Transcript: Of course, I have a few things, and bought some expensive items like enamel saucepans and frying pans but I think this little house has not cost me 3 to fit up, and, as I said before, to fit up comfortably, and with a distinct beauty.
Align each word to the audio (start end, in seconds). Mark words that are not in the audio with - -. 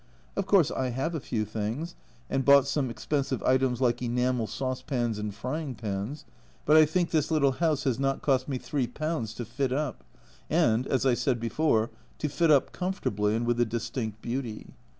Of 0.35 0.47
course, 0.47 0.71
I 0.71 0.89
have 0.89 1.13
a 1.13 1.19
few 1.19 1.45
things, 1.45 1.93
and 2.27 2.43
bought 2.43 2.65
some 2.65 2.89
expensive 2.89 3.43
items 3.43 3.81
like 3.81 4.01
enamel 4.01 4.47
saucepans 4.47 5.19
and 5.19 5.31
frying 5.31 5.75
pans 5.75 6.25
but 6.65 6.75
I 6.75 6.87
think 6.87 7.11
this 7.11 7.29
little 7.29 7.51
house 7.51 7.83
has 7.83 7.99
not 7.99 8.23
cost 8.23 8.47
me 8.49 8.57
3 8.57 8.87
to 8.87 9.45
fit 9.45 9.71
up, 9.71 10.03
and, 10.49 10.87
as 10.87 11.05
I 11.05 11.13
said 11.13 11.39
before, 11.39 11.91
to 12.17 12.27
fit 12.29 12.49
up 12.49 12.71
comfortably, 12.71 13.35
and 13.35 13.45
with 13.45 13.59
a 13.59 13.63
distinct 13.65 14.23
beauty. 14.23 14.73